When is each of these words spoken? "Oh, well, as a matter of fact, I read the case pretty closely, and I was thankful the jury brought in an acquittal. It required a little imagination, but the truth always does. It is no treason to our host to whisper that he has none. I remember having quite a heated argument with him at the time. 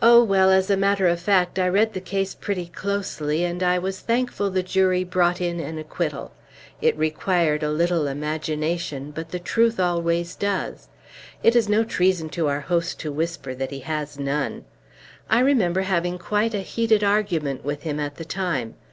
"Oh, 0.00 0.22
well, 0.22 0.48
as 0.48 0.70
a 0.70 0.76
matter 0.76 1.08
of 1.08 1.18
fact, 1.18 1.58
I 1.58 1.68
read 1.68 1.92
the 1.92 2.00
case 2.00 2.36
pretty 2.36 2.66
closely, 2.66 3.42
and 3.42 3.64
I 3.64 3.76
was 3.76 3.98
thankful 3.98 4.48
the 4.48 4.62
jury 4.62 5.02
brought 5.02 5.40
in 5.40 5.58
an 5.58 5.76
acquittal. 5.76 6.30
It 6.80 6.96
required 6.96 7.64
a 7.64 7.72
little 7.72 8.06
imagination, 8.06 9.10
but 9.10 9.30
the 9.30 9.40
truth 9.40 9.80
always 9.80 10.36
does. 10.36 10.86
It 11.42 11.56
is 11.56 11.68
no 11.68 11.82
treason 11.82 12.28
to 12.28 12.46
our 12.46 12.60
host 12.60 13.00
to 13.00 13.10
whisper 13.10 13.56
that 13.56 13.72
he 13.72 13.80
has 13.80 14.20
none. 14.20 14.64
I 15.28 15.40
remember 15.40 15.80
having 15.80 16.20
quite 16.20 16.54
a 16.54 16.60
heated 16.60 17.02
argument 17.02 17.64
with 17.64 17.82
him 17.82 17.98
at 17.98 18.18
the 18.18 18.24
time. 18.24 18.76